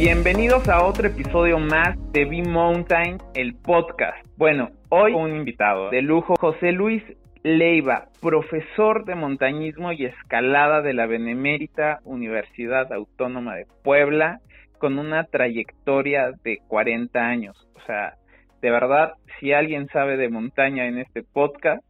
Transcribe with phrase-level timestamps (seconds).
[0.00, 4.26] Bienvenidos a otro episodio más de B-Mountain, el podcast.
[4.38, 7.02] Bueno, hoy un invitado de lujo, José Luis
[7.42, 14.40] Leiva, profesor de montañismo y escalada de la Benemérita Universidad Autónoma de Puebla,
[14.78, 17.68] con una trayectoria de 40 años.
[17.74, 18.14] O sea,
[18.62, 21.84] de verdad, si alguien sabe de montaña en este podcast,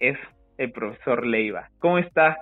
[0.00, 0.18] es
[0.58, 1.68] el profesor Leiva.
[1.78, 2.38] ¿Cómo está?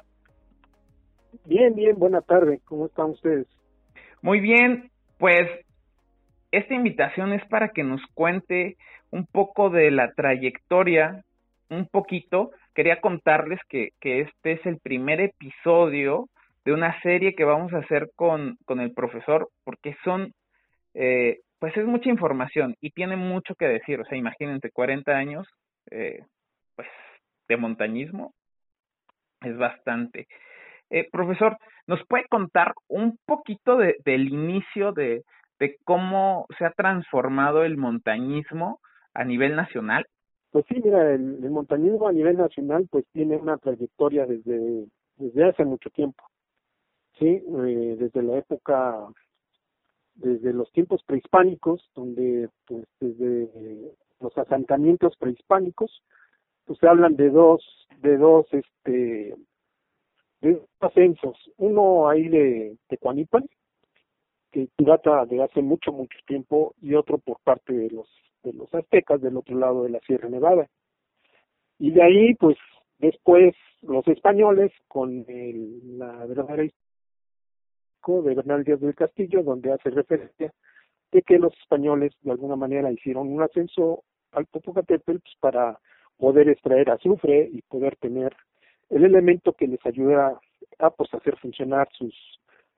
[1.45, 2.61] Bien, bien, buena tarde.
[2.65, 3.47] ¿Cómo están ustedes?
[4.23, 4.91] Muy bien,
[5.25, 5.49] pues
[6.51, 8.77] esta invitación es para que nos cuente
[9.11, 11.25] un poco de la trayectoria,
[11.71, 12.51] un poquito.
[12.75, 16.29] Quería contarles que, que este es el primer episodio
[16.67, 20.35] de una serie que vamos a hacer con, con el profesor, porque son,
[20.93, 24.01] eh, pues es mucha información y tiene mucho que decir.
[24.01, 25.49] O sea, imagínense, 40 años,
[25.91, 26.21] eh,
[26.77, 26.89] pues,
[27.49, 28.35] de montañismo,
[29.41, 30.27] es bastante.
[30.95, 31.59] Eh, profesor,
[31.89, 35.25] ¿nos puede contar un poquito de, del inicio de,
[35.83, 38.79] cómo se ha transformado el montañismo
[39.13, 40.07] a nivel nacional?
[40.53, 45.65] Pues sí, mira, el, montañismo a nivel nacional pues tiene una trayectoria desde, desde hace
[45.65, 46.23] mucho tiempo.
[47.19, 49.09] Sí, eh, desde la época,
[50.15, 53.51] desde los tiempos prehispánicos, donde pues desde
[54.21, 56.05] los asentamientos prehispánicos,
[56.67, 59.35] pues se hablan de dos, de dos, este,
[60.85, 61.37] ascensos.
[61.57, 63.45] Uno ahí de Tecuanipan,
[64.53, 68.09] que data de hace mucho, mucho tiempo, y otro por parte de los,
[68.43, 70.69] de los aztecas del otro lado de la Sierra Nevada.
[71.79, 72.57] Y de ahí, pues,
[72.99, 76.65] después los españoles con el, la verdadera
[78.07, 80.53] de Bernal Díaz del Castillo, donde hace referencia
[81.11, 84.03] de que los españoles de alguna manera hicieron un ascenso
[84.33, 85.79] al Popocatépetl pues, para
[86.19, 88.35] poder extraer azufre y poder tener
[88.91, 90.39] el elemento que les ayuda
[90.79, 92.15] a pues hacer funcionar sus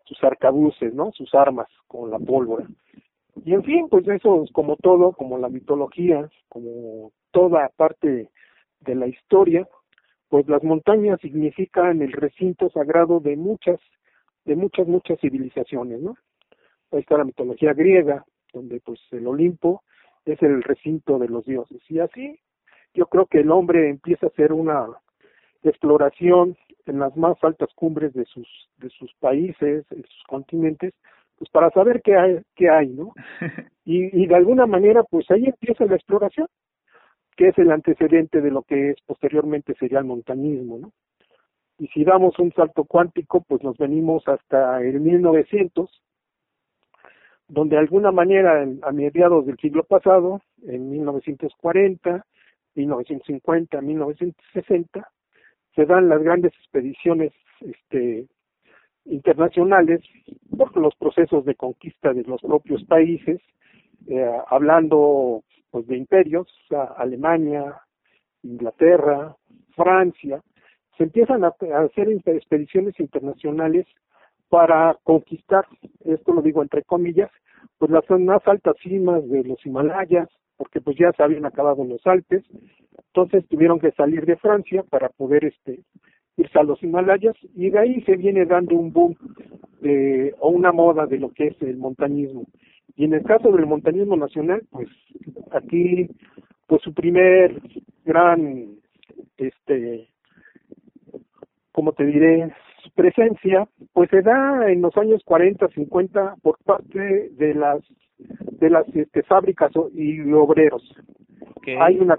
[0.07, 1.11] sus arcabuces, ¿no?
[1.13, 2.67] Sus armas con la pólvora.
[3.45, 8.31] Y en fin, pues eso es como todo, como la mitología, como toda parte
[8.81, 9.69] de la historia,
[10.29, 13.79] pues las montañas significan el recinto sagrado de muchas
[14.45, 16.15] de muchas, muchas civilizaciones, ¿no?
[16.93, 19.83] Ahí está la mitología griega, donde pues el Olimpo
[20.25, 21.83] es el recinto de los dioses.
[21.89, 22.39] Y así
[22.95, 24.87] yo creo que el hombre empieza a hacer una
[25.65, 26.57] exploración
[26.87, 28.49] en las más altas cumbres de sus,
[28.79, 30.95] de sus países, de sus continentes,
[31.39, 33.13] pues para saber qué hay, qué hay, ¿no?
[33.89, 36.49] Y, y de alguna manera, pues ahí empieza la exploración,
[37.37, 40.93] que es el antecedente de lo que es posteriormente sería el montañismo, ¿no?
[41.79, 45.91] y si damos un salto cuántico, pues nos venimos hasta el 1900,
[47.49, 52.25] donde de alguna manera a mediados del siglo pasado, en 1940,
[52.75, 55.09] 1950, 1960,
[55.77, 58.27] se dan las grandes expediciones este,
[59.05, 60.01] internacionales
[60.57, 63.41] por los procesos de conquista de los propios países,
[64.09, 66.49] eh, hablando pues de imperios,
[66.97, 67.81] Alemania,
[68.43, 69.37] Inglaterra,
[69.75, 70.41] Francia,
[70.97, 73.87] se empiezan a, hacer expediciones internacionales
[74.49, 75.67] para conquistar,
[76.05, 77.31] esto lo digo entre comillas,
[77.79, 82.07] pues las más altas cimas de los Himalayas, porque pues ya se habían acabado los
[82.07, 82.45] Alpes,
[83.09, 85.81] entonces tuvieron que salir de Francia para poder este
[86.37, 89.17] irse a los Himalayas y de ahí se viene dando un boom
[89.81, 92.45] de, o una moda de lo que es el montañismo.
[92.95, 94.89] Y en el caso del montañismo nacional, pues
[95.53, 96.09] aquí
[96.67, 97.61] pues su primer
[98.05, 98.77] gran
[99.39, 100.09] este
[101.77, 102.51] como te diré,
[102.95, 107.81] presencia, pues se da en los años 40, 50 por parte de las
[108.67, 110.83] de las este, fábricas y obreros.
[111.81, 112.17] Hay una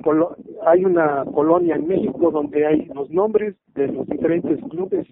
[0.66, 5.08] hay una colonia en México donde hay los nombres de los diferentes clubes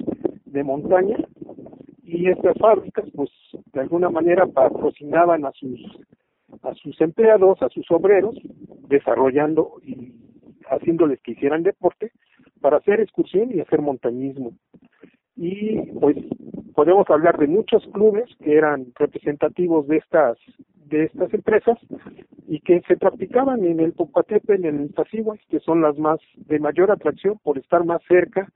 [0.46, 1.18] de montaña
[2.04, 3.30] y estas fábricas, pues
[3.74, 5.80] de alguna manera patrocinaban a sus
[6.64, 8.36] a sus empleados, a sus obreros,
[8.88, 10.14] desarrollando y
[10.70, 12.12] haciéndoles que hicieran deporte
[12.62, 14.52] para hacer excursión y hacer montañismo.
[15.36, 16.18] Y pues
[16.76, 20.38] podemos hablar de muchos clubes que eran representativos de estas
[20.86, 21.78] de estas empresas
[22.48, 26.60] y que se practicaban en el Popocatépetl, en el Tacihuas, que son las más de
[26.60, 28.52] mayor atracción por estar más cerca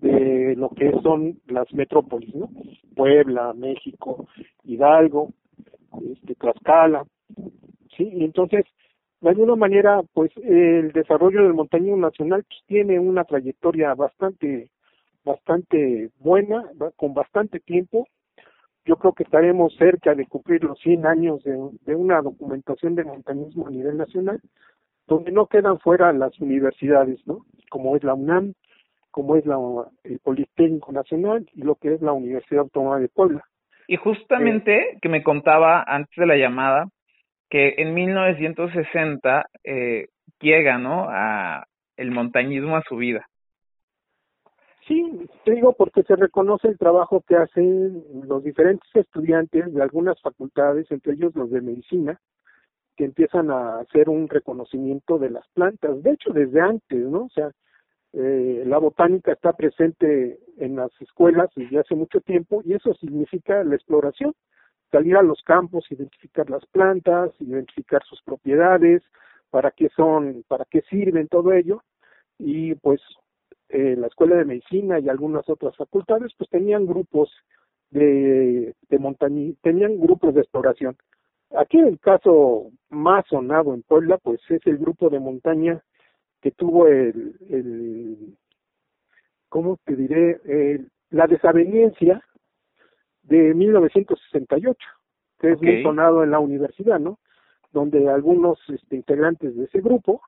[0.00, 2.48] de lo que son las metrópolis, ¿no?
[2.94, 4.26] Puebla, México,
[4.64, 5.30] Hidalgo,
[6.12, 7.04] este, Tlaxcala,
[7.96, 8.64] sí, y entonces
[9.20, 14.70] de alguna manera, pues el desarrollo del montañismo nacional pues, tiene una trayectoria bastante,
[15.24, 16.64] bastante buena,
[16.96, 18.06] con bastante tiempo.
[18.86, 21.52] Yo creo que estaremos cerca de cumplir los 100 años de,
[21.82, 24.40] de una documentación de montañismo a nivel nacional,
[25.06, 27.44] donde no quedan fuera las universidades, ¿no?
[27.68, 28.54] Como es la UNAM,
[29.10, 29.56] como es la,
[30.04, 33.42] el Politécnico Nacional y lo que es la Universidad Autónoma de Puebla.
[33.88, 36.88] Y justamente que me contaba antes de la llamada
[37.48, 40.08] que en 1960 eh,
[40.40, 41.06] llega, ¿no?
[41.08, 41.64] A
[41.96, 43.26] el montañismo a su vida.
[44.86, 50.20] Sí, te digo porque se reconoce el trabajo que hacen los diferentes estudiantes de algunas
[50.20, 52.20] facultades, entre ellos los de medicina,
[52.96, 56.02] que empiezan a hacer un reconocimiento de las plantas.
[56.02, 57.24] De hecho, desde antes, ¿no?
[57.24, 57.50] O sea,
[58.12, 63.64] eh, la botánica está presente en las escuelas desde hace mucho tiempo y eso significa
[63.64, 64.34] la exploración,
[64.92, 69.02] salir a los campos, identificar las plantas, identificar sus propiedades,
[69.50, 71.82] para qué son, para qué sirven, todo ello.
[72.38, 73.00] Y pues
[73.68, 77.30] eh, la Escuela de Medicina y algunas otras facultades pues tenían grupos
[77.90, 80.96] de, de montaña, tenían grupos de exploración.
[81.56, 85.82] Aquí el caso más sonado en Puebla pues es el grupo de montaña
[86.40, 88.36] que tuvo el, el
[89.48, 90.40] ¿cómo te diré?
[91.10, 92.22] la desaveniencia
[93.22, 94.78] de 1968,
[95.38, 97.18] que es muy sonado en la universidad, ¿no?
[97.72, 100.22] Donde algunos este, integrantes de ese grupo,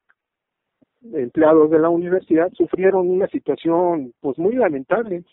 [1.12, 5.24] empleados de la universidad, sufrieron una situación pues muy lamentable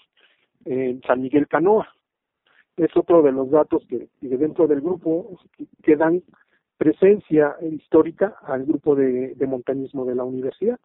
[0.65, 1.87] en San Miguel Canoa.
[2.77, 5.39] Es otro de los datos que, dentro del grupo
[5.81, 6.21] que dan
[6.77, 10.79] presencia histórica al grupo de, de montañismo de la universidad.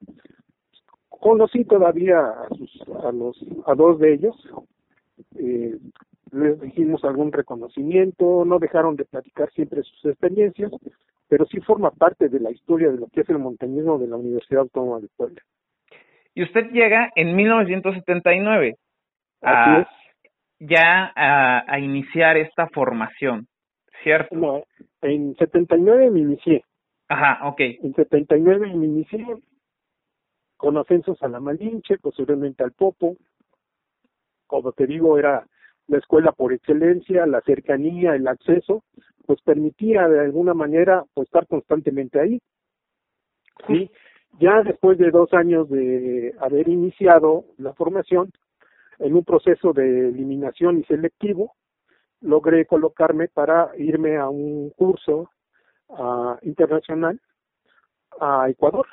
[1.08, 4.36] Conocí todavía a, sus, a, los, a dos de ellos,
[5.36, 5.76] eh,
[6.32, 10.70] les dijimos algún reconocimiento, no dejaron de platicar siempre sus experiencias,
[11.30, 14.16] pero sí forma parte de la historia de lo que es el montañismo de la
[14.16, 15.40] Universidad Autónoma de Puebla.
[16.34, 18.76] Y usted llega en 1979
[19.40, 19.88] a,
[20.58, 23.46] ya a, a iniciar esta formación,
[24.02, 24.34] ¿cierto?
[24.34, 24.64] No,
[25.02, 26.64] en 79 me inicié.
[27.08, 27.60] Ajá, ok.
[27.60, 29.24] En 79 me inicié
[30.56, 33.16] con ascensos a la Malinche, posiblemente al Popo.
[34.48, 35.46] Como te digo, era
[35.86, 38.82] la escuela por excelencia, la cercanía, el acceso,
[39.30, 42.42] pues permitía de alguna manera pues estar constantemente ahí.
[43.68, 43.88] Sí,
[44.40, 48.32] ya después de dos años de haber iniciado la formación,
[48.98, 51.54] en un proceso de eliminación y selectivo,
[52.20, 55.30] logré colocarme para irme a un curso
[55.86, 57.20] uh, internacional
[58.18, 58.88] a Ecuador,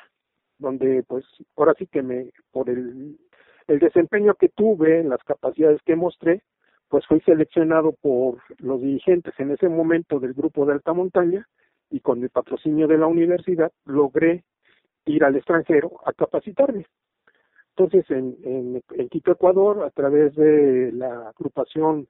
[0.56, 1.24] donde pues
[1.56, 3.18] ahora sí que me, por el,
[3.66, 6.44] el desempeño que tuve, las capacidades que mostré,
[6.88, 11.46] pues fui seleccionado por los dirigentes en ese momento del grupo de alta montaña
[11.90, 14.44] y con el patrocinio de la universidad logré
[15.04, 16.86] ir al extranjero a capacitarme.
[17.76, 22.08] Entonces, en, en, en Quito, Ecuador, a través de la agrupación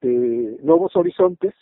[0.00, 1.54] de Nuevos Horizontes,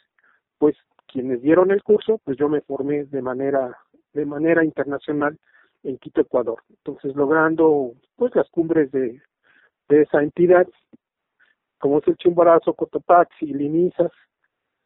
[0.58, 0.76] pues
[1.06, 3.76] quienes dieron el curso, pues yo me formé de manera
[4.12, 5.38] de manera internacional
[5.84, 6.62] en Quito, Ecuador.
[6.70, 9.20] Entonces, logrando pues las cumbres de,
[9.88, 10.66] de esa entidad
[11.78, 14.12] como es el Chimborazo, Cotopaxi, Linizas,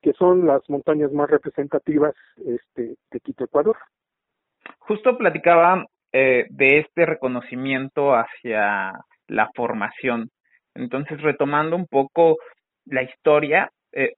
[0.03, 2.15] que son las montañas más representativas
[2.45, 3.77] este, de Quito, Ecuador.
[4.79, 10.31] Justo platicaba eh, de este reconocimiento hacia la formación.
[10.75, 12.39] Entonces, retomando un poco
[12.87, 14.15] la historia, eh,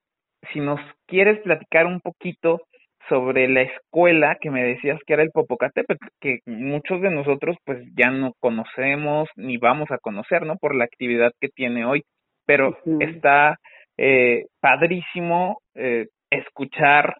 [0.52, 2.60] si nos quieres platicar un poquito
[3.08, 7.84] sobre la escuela que me decías que era el Popocatépetl, que muchos de nosotros pues
[7.96, 10.56] ya no conocemos ni vamos a conocer, ¿no?
[10.56, 12.04] Por la actividad que tiene hoy
[12.46, 13.58] pero está
[13.96, 17.16] eh, padrísimo eh, escuchar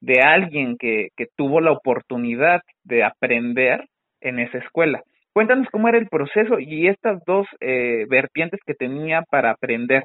[0.00, 3.84] de alguien que, que tuvo la oportunidad de aprender
[4.20, 5.02] en esa escuela.
[5.32, 10.04] Cuéntanos cómo era el proceso y estas dos eh, vertientes que tenía para aprender.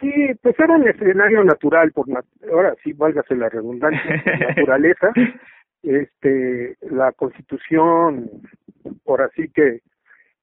[0.00, 0.10] Sí,
[0.42, 2.06] pues era el escenario natural, por
[2.50, 4.00] ahora sí, válgase la redundancia,
[4.56, 5.12] naturaleza,
[5.82, 8.30] este, la constitución,
[9.04, 9.80] por así que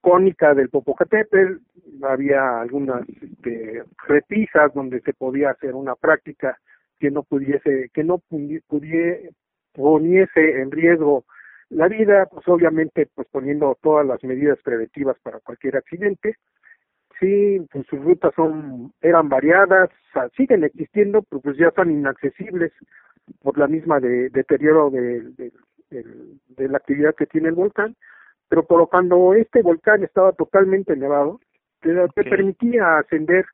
[0.01, 1.58] cónica del Popocatépetl,
[2.03, 6.58] había algunas este, repisas donde se podía hacer una práctica
[7.00, 9.32] que no pudiese, que no pudiese,
[9.74, 11.25] poniese en riesgo
[11.70, 16.36] la vida, pues obviamente pues poniendo todas las medidas preventivas para cualquier accidente.
[17.20, 19.89] Sí, pues sus rutas son, eran variadas,
[20.38, 22.72] siguen existiendo, pero pues ya son inaccesibles
[23.41, 25.51] por la misma de, deterioro de,
[26.58, 27.96] la actividad que tiene el volcán
[28.50, 31.39] pero colocando este volcán estaba totalmente elevado,
[31.82, 33.46] te, permitía ascender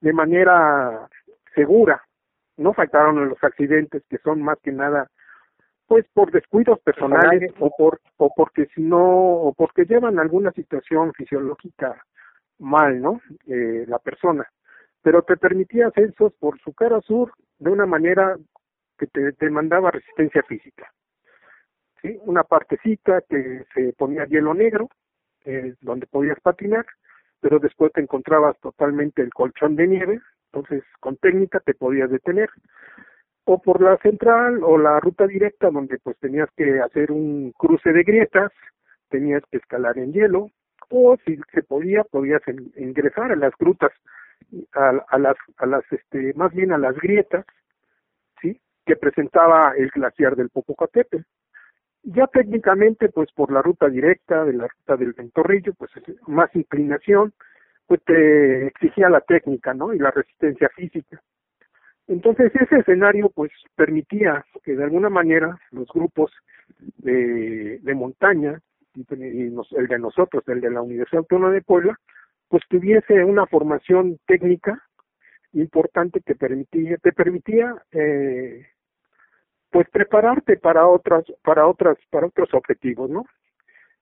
[0.00, 1.08] de manera
[1.54, 2.02] segura.
[2.56, 5.10] No faltaron los accidentes que son más que nada
[5.88, 11.12] pues por descuidos personales o por o porque si no o porque llevan alguna situación
[11.12, 12.02] fisiológica
[12.58, 13.20] mal, ¿no?
[13.46, 14.44] Eh, la persona.
[15.02, 18.36] Pero te permitía ascensos por su cara sur de una manera
[18.98, 20.90] que te demandaba resistencia física
[22.24, 24.88] una partecita que se ponía hielo negro,
[25.44, 26.86] eh, donde podías patinar,
[27.40, 30.20] pero después te encontrabas totalmente el colchón de nieve,
[30.52, 32.50] entonces con técnica te podías detener.
[33.44, 37.92] O por la central o la ruta directa donde pues tenías que hacer un cruce
[37.92, 38.50] de grietas,
[39.08, 40.50] tenías que escalar en hielo,
[40.90, 42.42] o si se podía, podías
[42.76, 43.92] ingresar a las grutas,
[44.74, 47.44] a, a las, a las, este, más bien a las grietas,
[48.40, 48.60] ¿sí?
[48.84, 51.22] Que presentaba el glaciar del Popocatépetl.
[52.08, 55.90] Ya técnicamente, pues por la ruta directa de la ruta del Ventorrillo, pues
[56.28, 57.32] más inclinación,
[57.86, 59.92] pues te exigía la técnica, ¿no?
[59.92, 61.20] Y la resistencia física.
[62.06, 66.30] Entonces ese escenario pues permitía que de alguna manera los grupos
[66.98, 68.60] de, de montaña,
[68.94, 71.98] y, el de nosotros, el de la Universidad Autónoma de Puebla,
[72.48, 74.80] pues tuviese una formación técnica
[75.54, 78.64] importante que permitía, te permitía eh,
[79.76, 83.26] pues prepararte para otras, para otras, para otros objetivos, ¿no?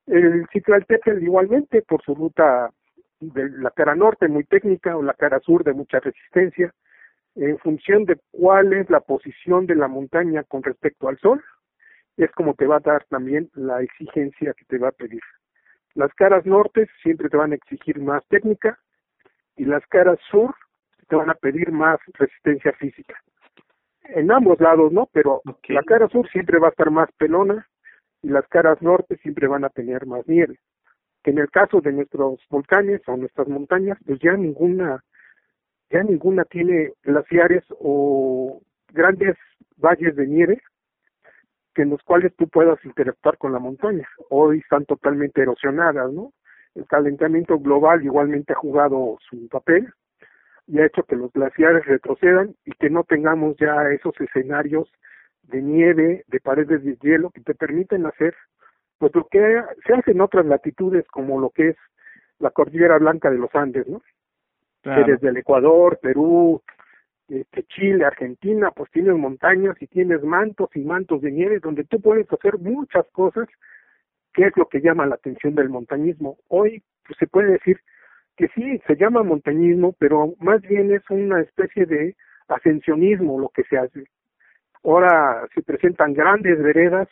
[0.07, 2.71] El Citlaltépetl igualmente por su ruta
[3.19, 6.73] de la cara norte muy técnica o la cara sur de mucha resistencia,
[7.35, 11.43] en función de cuál es la posición de la montaña con respecto al sol,
[12.19, 15.23] es como te va a dar también la exigencia que te va a pedir.
[15.95, 18.79] Las caras norte siempre te van a exigir más técnica
[19.57, 20.55] y las caras sur
[21.09, 23.17] te van a pedir más resistencia física.
[24.05, 25.09] En ambos lados, ¿no?
[25.13, 27.67] Pero la cara sur siempre va a estar más pelona
[28.23, 30.59] y las caras norte siempre van a tener más nieve
[31.25, 35.03] que en el caso de nuestros volcanes o nuestras montañas, pues ya ninguna,
[35.91, 38.61] ya ninguna tiene glaciares o
[38.93, 39.35] grandes
[39.79, 40.61] valles de nieve
[41.75, 44.07] que en los cuales tú puedas interactuar con la montaña.
[44.29, 46.33] Hoy están totalmente erosionadas, ¿no?
[46.75, 49.89] El calentamiento global igualmente ha jugado su papel
[50.67, 54.91] y ha hecho que los glaciares retrocedan y que no tengamos ya esos escenarios
[55.43, 58.35] de nieve, de paredes de hielo que te permiten hacer
[58.99, 61.77] pues lo que se hace en otras latitudes como lo que es
[62.39, 64.01] la cordillera blanca de los Andes, ¿no?
[64.83, 66.63] Que desde el Ecuador, Perú,
[67.29, 72.01] este, Chile, Argentina, pues tienes montañas y tienes mantos y mantos de nieve donde tú
[72.01, 73.49] puedes hacer muchas cosas,
[74.35, 76.37] que es lo que llama la atención del montañismo.
[76.49, 77.81] Hoy pues, se puede decir
[78.37, 82.17] que sí, se llama montañismo, pero más bien es una especie de
[82.49, 84.05] ascensionismo lo que se hace.
[84.83, 87.09] Ahora se presentan grandes veredas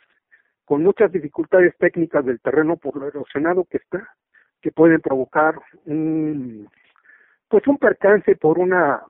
[0.64, 4.08] con muchas dificultades técnicas del terreno por lo erosionado que está,
[4.60, 5.54] que pueden provocar
[5.86, 6.68] un,
[7.48, 9.02] pues un percance por una,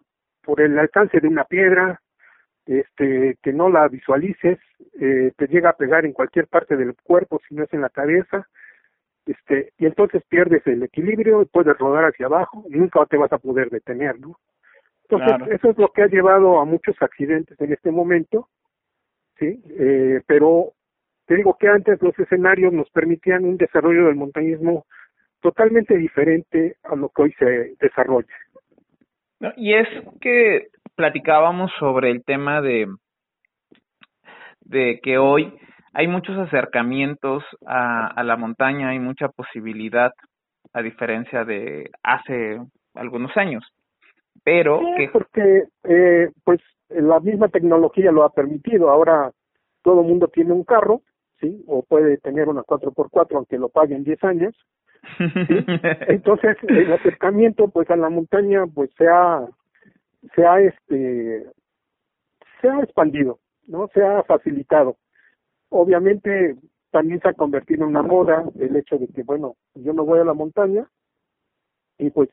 [0.43, 2.01] por el alcance de una piedra,
[2.67, 4.59] este, que no la visualices,
[5.01, 7.91] eh, te llega a pegar en cualquier parte del cuerpo, si no es en la
[7.91, 8.49] cabeza,
[9.27, 13.39] este, y entonces pierdes el equilibrio, puedes rodar hacia abajo, y nunca te vas a
[13.39, 14.37] poder detener, ¿no?
[15.09, 18.49] Entonces, eso es lo que ha llevado a muchos accidentes en este momento,
[19.39, 19.63] ¿sí?
[19.79, 20.73] Eh, pero
[21.27, 24.87] te digo que antes los escenarios nos permitían un desarrollo del montañismo
[25.41, 28.29] totalmente diferente a lo que hoy se desarrolla.
[29.57, 29.89] y es
[30.21, 32.87] que platicábamos sobre el tema de,
[34.61, 35.53] de que hoy
[35.93, 40.13] hay muchos acercamientos a, a la montaña, hay mucha posibilidad,
[40.73, 42.61] a diferencia de hace
[42.95, 43.65] algunos años.
[44.45, 45.09] Pero que...
[45.13, 48.91] porque eh, pues la misma tecnología lo ha permitido.
[48.91, 49.31] Ahora
[49.83, 51.03] todo el mundo tiene un carro
[51.43, 51.63] ¿sí?
[51.67, 54.55] O puede tener una 4x4 aunque lo pague en 10 años.
[56.09, 59.45] Entonces, el acercamiento pues a la montaña pues se ha,
[60.35, 61.45] se ha este,
[62.61, 63.89] se ha expandido, ¿no?
[63.93, 64.97] Se ha facilitado.
[65.73, 66.57] Obviamente
[66.91, 70.21] también se ha convertido en una moda el hecho de que, bueno, yo no voy
[70.21, 70.87] a la montaña
[71.99, 72.29] y pues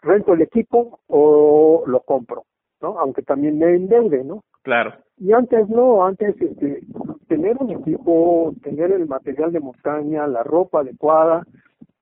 [0.00, 2.44] rento el equipo o lo compro,
[2.80, 2.98] ¿no?
[2.98, 4.42] Aunque también me endeude, ¿no?
[4.62, 4.94] Claro.
[5.18, 6.80] Y antes no, antes este,
[7.28, 11.44] tener un equipo, tener el material de montaña, la ropa adecuada,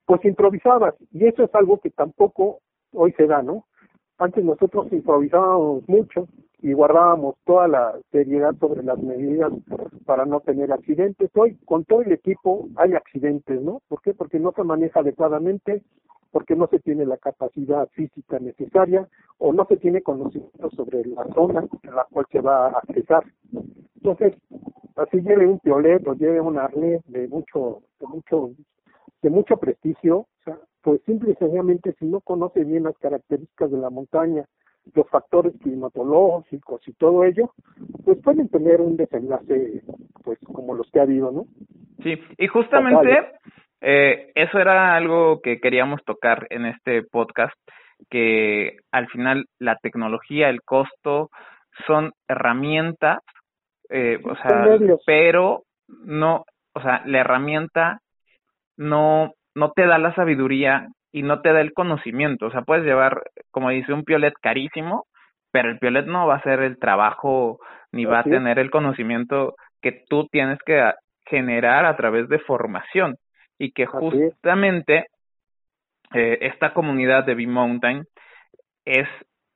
[0.04, 0.94] pues improvisabas.
[1.10, 2.60] Y eso es algo que tampoco
[2.92, 3.64] hoy se da, ¿no?
[4.18, 6.28] Antes nosotros improvisábamos mucho
[6.66, 9.52] y guardábamos toda la seriedad sobre las medidas
[10.04, 11.30] para no tener accidentes.
[11.36, 13.82] Hoy con todo el equipo hay accidentes, ¿no?
[13.86, 14.14] ¿Por qué?
[14.14, 15.84] Porque no se maneja adecuadamente,
[16.32, 19.06] porque no se tiene la capacidad física necesaria
[19.38, 23.22] o no se tiene conocimiento sobre la zona en la cual se va a accesar.
[23.98, 24.34] Entonces,
[24.96, 28.50] así lleve un piolet o lleve un arnés de mucho, de mucho,
[29.22, 30.26] de mucho prestigio,
[30.82, 34.46] pues simple y sencillamente si no conoce bien las características de la montaña,
[34.94, 37.52] los factores climatológicos y todo ello,
[38.04, 39.82] pues pueden tener un desenlace,
[40.24, 41.46] pues como los que ha habido, ¿no?
[42.02, 43.32] Sí, y justamente
[43.80, 47.54] eh, eso era algo que queríamos tocar en este podcast,
[48.10, 51.30] que al final la tecnología, el costo,
[51.86, 53.18] son herramientas,
[53.90, 58.00] eh, o sea, pero no, o sea, la herramienta
[58.76, 62.44] no, no te da la sabiduría y no te da el conocimiento.
[62.44, 65.06] O sea, puedes llevar, como dice, un piolet carísimo,
[65.50, 67.58] pero el piolet no va a hacer el trabajo
[67.90, 70.92] ni va a tener el conocimiento que tú tienes que
[71.24, 73.16] generar a través de formación.
[73.58, 75.06] Y que justamente
[76.12, 78.04] eh, esta comunidad de B-Mountain
[78.84, 79.08] es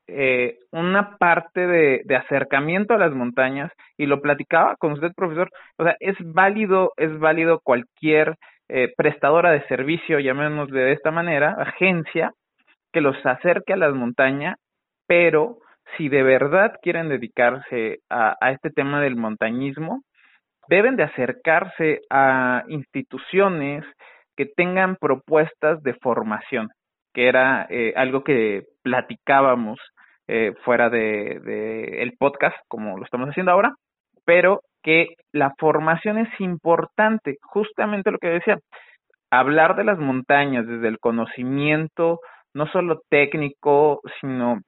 [0.07, 3.71] eh, una parte de, de, acercamiento a las montañas.
[3.99, 5.50] Y lo platicaba con usted profesor.
[5.76, 8.38] O sea es válido es válido cualquier
[8.73, 12.33] eh, prestadora de servicio llamémosle de esta manera agencia
[12.93, 14.57] que los acerque a las montañas
[15.07, 15.59] pero
[15.97, 20.03] si de verdad quieren dedicarse a, este tema del montañismo
[20.69, 23.85] deben de acercarse a instituciones
[24.37, 26.69] que tengan propuestas de formación,
[27.12, 29.81] que era eh, algo que platicábamos
[30.29, 33.75] eh, fuera de, de, el podcast, como lo estamos haciendo ahora,
[34.25, 38.59] pero que la formación es importante, justamente lo que decía,
[39.31, 42.21] hablar de las montañas desde el conocimiento,
[42.55, 44.61] no solo técnico, sino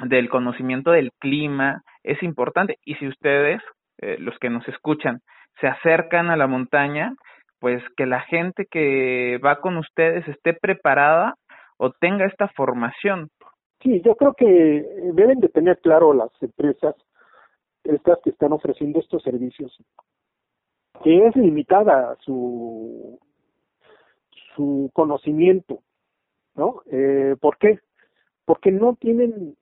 [0.00, 2.76] del conocimiento del clima, es importante.
[2.84, 3.62] Y si ustedes
[3.98, 5.20] eh, los que nos escuchan,
[5.60, 7.14] se acercan a la montaña,
[7.60, 11.34] pues que la gente que va con ustedes esté preparada
[11.78, 13.28] o tenga esta formación.
[13.82, 16.94] Sí, yo creo que deben de tener claro las empresas,
[17.88, 19.76] estas que están ofreciendo estos servicios,
[21.02, 23.18] que es limitada su
[24.56, 25.80] su conocimiento,
[26.54, 26.82] ¿no?
[26.90, 27.78] Eh, ¿Por qué?
[28.44, 29.56] Porque no tienen,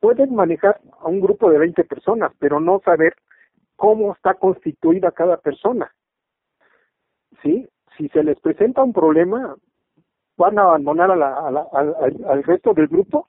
[0.00, 3.14] pueden manejar a un grupo de 20 personas, pero no saber
[3.76, 5.94] cómo está constituida cada persona.
[7.42, 7.66] ¿Sí?
[7.96, 9.56] Si se les presenta un problema,
[10.36, 13.28] van a abandonar a la, a la, al, resto del grupo.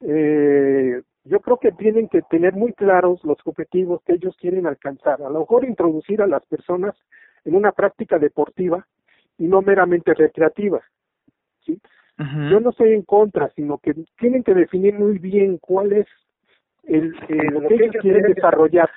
[0.00, 5.22] Eh, yo creo que tienen que tener muy claros los objetivos que ellos quieren alcanzar.
[5.22, 6.94] A lo mejor introducir a las personas
[7.44, 8.86] en una práctica deportiva
[9.38, 10.82] y no meramente recreativa.
[11.64, 11.80] ¿sí?
[12.18, 16.06] Yo no estoy en contra, sino que tienen que definir muy bien cuál es
[16.82, 17.10] el,
[17.52, 18.90] lo que ellos quieren desarrollar.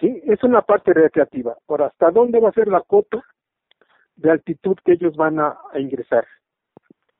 [0.00, 0.20] ¿sí?
[0.24, 1.56] Es una parte recreativa.
[1.64, 3.24] Por hasta dónde va a ser la cota
[4.16, 6.26] de altitud que ellos van a, ingresar.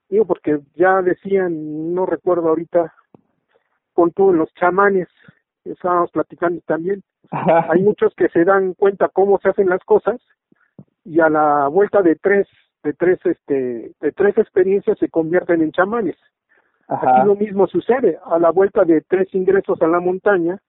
[0.08, 2.92] Digo, porque ya decían, no recuerdo ahorita,
[3.96, 5.08] con todos los chamanes,
[5.64, 10.20] estábamos platicando también, hay muchos que se dan cuenta cómo se hacen las cosas
[11.02, 12.46] y a la vuelta de tres,
[12.84, 16.16] de tres, este, de tres experiencias se convierten en chamanes.
[16.88, 20.60] Aquí lo mismo sucede, a la vuelta de tres ingresos a la montaña,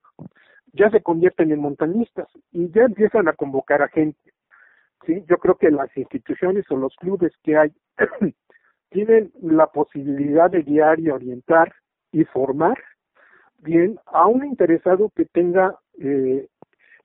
[0.72, 4.32] ya se convierten en montañistas y ya empiezan a convocar a gente.
[5.04, 7.72] Sí, yo creo que las instituciones o los clubes que hay
[8.88, 11.74] tienen la posibilidad de guiar y orientar
[12.10, 12.78] y formar
[13.58, 16.48] bien a un interesado que tenga eh,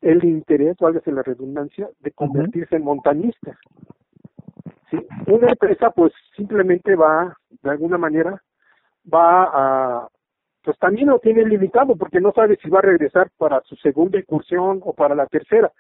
[0.02, 3.58] el interés, válgase la redundancia, de convertirse en montañista.
[4.92, 4.98] ¿Sí?
[5.28, 8.42] Una empresa pues simplemente va, de alguna manera,
[9.12, 10.08] va a,
[10.64, 14.20] pues también lo tiene limitado porque no sabe si va a regresar para su segunda
[14.20, 15.72] incursión o para la tercera.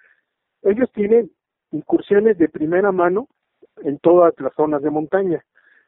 [0.61, 1.31] Ellos tienen
[1.71, 3.27] incursiones de primera mano
[3.83, 5.43] en todas las zonas de montaña,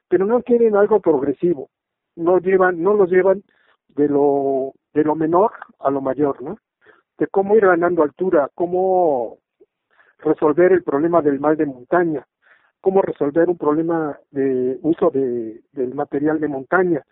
[0.09, 1.69] pero no quieren algo progresivo,
[2.15, 3.43] no llevan, no los llevan
[3.95, 6.57] de lo, de lo menor a lo mayor, ¿no?
[7.17, 9.37] De cómo ir ganando altura, cómo
[10.19, 12.25] resolver el problema del mal de montaña,
[12.81, 17.03] cómo resolver un problema de uso de, del material de montaña,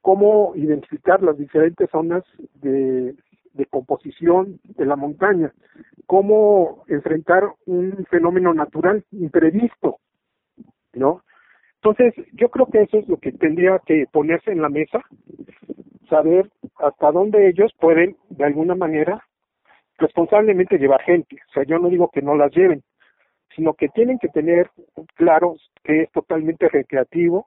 [0.00, 2.22] cómo identificar las diferentes zonas
[2.54, 3.14] de,
[3.52, 5.52] de composición de la montaña,
[6.06, 9.98] cómo enfrentar un fenómeno natural imprevisto,
[10.94, 11.22] ¿no?
[11.82, 15.00] Entonces, yo creo que eso es lo que tendría que ponerse en la mesa,
[16.10, 19.24] saber hasta dónde ellos pueden, de alguna manera,
[19.96, 21.36] responsablemente llevar gente.
[21.48, 22.82] O sea, yo no digo que no las lleven,
[23.54, 24.70] sino que tienen que tener
[25.14, 27.46] claro que es totalmente recreativo,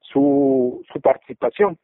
[0.00, 1.78] su, su participación.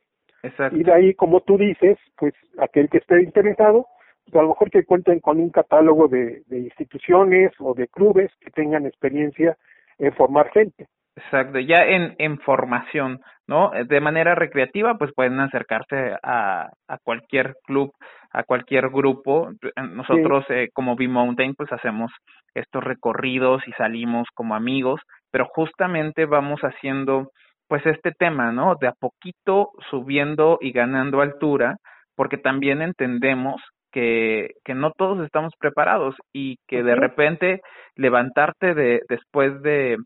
[0.73, 3.87] Y de ahí, como tú dices, pues aquel que esté interesado,
[4.25, 8.31] pues a lo mejor que cuenten con un catálogo de, de instituciones o de clubes
[8.41, 9.57] que tengan experiencia
[9.99, 10.87] en formar gente.
[11.17, 13.71] Exacto, ya en, en formación, ¿no?
[13.71, 17.91] De manera recreativa, pues pueden acercarse a, a cualquier club,
[18.33, 19.51] a cualquier grupo.
[19.77, 22.13] Nosotros, eh, como B-Mountain, pues hacemos
[22.55, 25.01] estos recorridos y salimos como amigos,
[25.31, 27.31] pero justamente vamos haciendo
[27.67, 28.75] pues este tema, ¿no?
[28.79, 31.77] De a poquito subiendo y ganando altura,
[32.15, 37.61] porque también entendemos que, que no todos estamos preparados y que de repente
[37.97, 39.97] levantarte de después de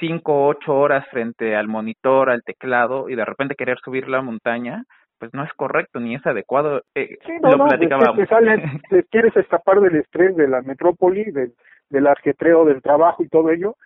[0.00, 4.22] cinco o ocho horas frente al monitor, al teclado y de repente querer subir la
[4.22, 4.84] montaña,
[5.18, 6.82] pues no es correcto ni es adecuado.
[6.94, 8.16] Eh, sí, no, lo platicábamos.
[8.90, 11.52] te quieres escapar del estrés de la metrópoli, del,
[11.90, 13.76] del arquetreo del trabajo y todo ello,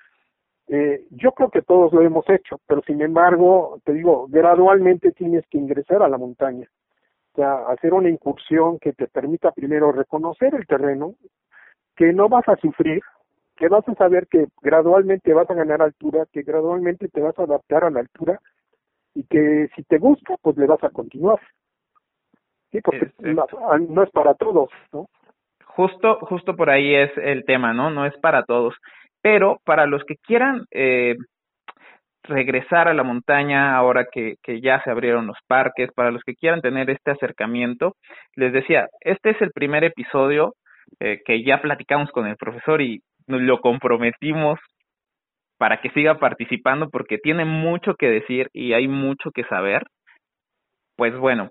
[0.70, 5.46] Eh, yo creo que todos lo hemos hecho, pero sin embargo, te digo, gradualmente tienes
[5.48, 6.68] que ingresar a la montaña.
[7.32, 11.14] O sea, hacer una incursión que te permita primero reconocer el terreno,
[11.96, 13.00] que no vas a sufrir,
[13.58, 17.42] que vas a saber que gradualmente vas a ganar altura, que gradualmente te vas a
[17.42, 18.38] adaptar a la altura
[19.14, 21.40] y que si te gusta, pues le vas a continuar.
[22.70, 25.06] Sí, porque no, es para todos, ¿no?
[25.64, 27.90] Justo, justo por ahí es el tema, ¿no?
[27.90, 28.74] No es para todos.
[29.22, 31.16] Pero para los que quieran eh,
[32.22, 36.34] regresar a la montaña ahora que, que ya se abrieron los parques, para los que
[36.34, 37.94] quieran tener este acercamiento,
[38.36, 40.54] les decía, este es el primer episodio
[41.00, 44.58] eh, que ya platicamos con el profesor y lo comprometimos
[45.58, 49.82] para que siga participando porque tiene mucho que decir y hay mucho que saber.
[50.96, 51.50] Pues bueno,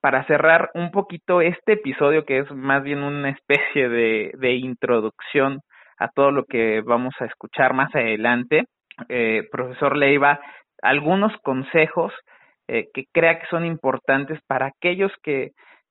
[0.00, 5.60] para cerrar un poquito este episodio que es más bien una especie de, de introducción
[5.98, 8.64] a todo lo que vamos a escuchar más adelante,
[9.08, 10.40] eh, profesor Leiva,
[10.82, 12.12] algunos consejos
[12.68, 15.50] eh, que crea que son importantes para aquellos que,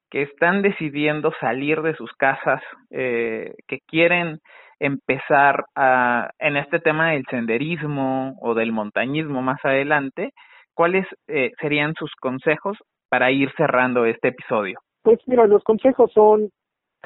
[0.10, 4.40] que están decidiendo salir de sus casas, eh, que quieren
[4.80, 10.32] empezar a, en este tema del senderismo o del montañismo más adelante,
[10.74, 12.78] ¿cuáles eh, serían sus consejos
[13.10, 14.80] para ir cerrando este episodio?
[15.02, 16.50] Pues mira, los consejos son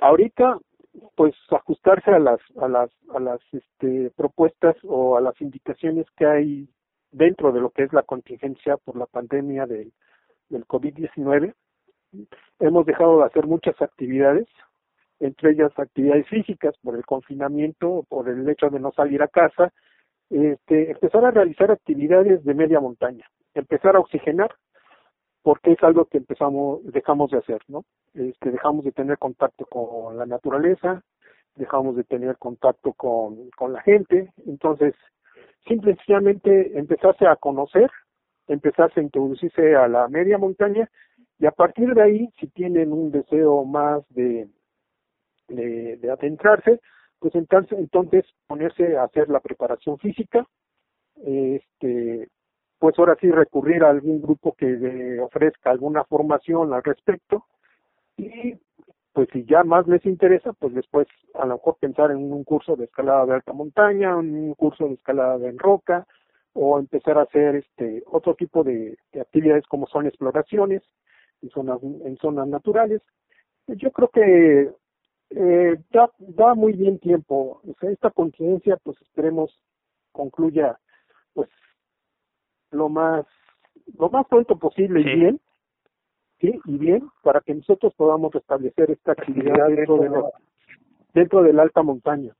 [0.02, 0.58] ahorita
[1.16, 6.26] pues ajustarse a las a las a las este, propuestas o a las indicaciones que
[6.26, 6.70] hay
[7.12, 9.92] dentro de lo que es la contingencia por la pandemia del
[10.50, 11.54] del COVID-19.
[12.60, 14.48] Hemos dejado de hacer muchas actividades,
[15.20, 19.72] entre ellas actividades físicas por el confinamiento, por el hecho de no salir a casa,
[20.30, 24.54] este, empezar a realizar actividades de media montaña, empezar a oxigenar,
[25.42, 27.84] porque es algo que empezamos, dejamos de hacer, ¿no?
[28.14, 31.04] Este, dejamos de tener contacto con la naturaleza,
[31.56, 34.96] dejamos de tener contacto con, con la gente, entonces,
[35.68, 37.90] simplemente empezarse a conocer,
[38.48, 40.90] empezarse a introducirse a la media montaña,
[41.40, 44.48] y a partir de ahí, si tienen un deseo más de,
[45.56, 46.80] de, de adentrarse,
[47.20, 50.46] pues entonces, entonces ponerse a hacer la preparación física,
[51.16, 52.28] este,
[52.80, 57.46] pues ahora sí recurrir a algún grupo que ofrezca alguna formación al respecto
[58.18, 58.56] y
[59.14, 62.76] pues si ya más les interesa, pues después a lo mejor pensar en un curso
[62.76, 66.06] de escalada de alta montaña, un curso de escalada en roca
[66.54, 70.82] o empezar a hacer este otro tipo de, de actividades como son exploraciones
[71.42, 73.02] en zonas en zonas naturales.
[73.68, 74.72] Yo creo que
[75.36, 77.62] eh, da, da muy bien tiempo.
[77.68, 79.58] O sea, esta contingencia, pues esperemos
[80.12, 80.78] concluya,
[81.34, 81.50] pues
[82.72, 83.26] lo más
[83.98, 85.40] lo más pronto posible y bien,
[86.40, 90.24] sí, y bien, para que nosotros podamos restablecer esta actividad dentro de la,
[91.14, 92.34] dentro de la alta montaña.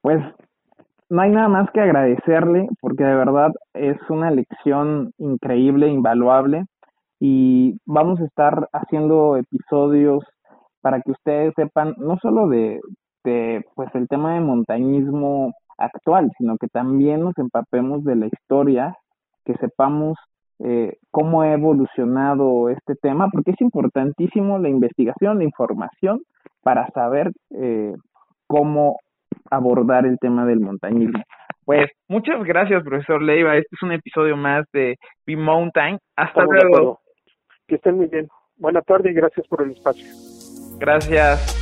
[0.00, 0.22] Pues
[1.10, 6.64] no hay nada más que agradecerle, porque de verdad es una lección increíble, invaluable,
[7.20, 10.24] y vamos a estar haciendo episodios
[10.82, 12.80] para que ustedes sepan no solo de,
[13.24, 18.94] de pues el tema de montañismo actual, sino que también nos empapemos de la historia,
[19.44, 20.18] que sepamos
[20.58, 26.20] eh, cómo ha evolucionado este tema, porque es importantísimo la investigación, la información,
[26.62, 27.94] para saber eh,
[28.46, 28.98] cómo
[29.50, 31.22] abordar el tema del montañismo.
[31.64, 33.56] Pues muchas gracias, profesor Leiva.
[33.56, 35.98] Este es un episodio más de Be Mountain.
[36.16, 37.00] Hasta luego.
[37.66, 38.28] Que estén muy bien.
[38.56, 40.31] Buena tarde y gracias por el espacio.
[40.82, 41.61] Gracias.